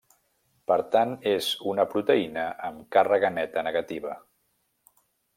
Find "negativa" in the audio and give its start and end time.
3.71-4.15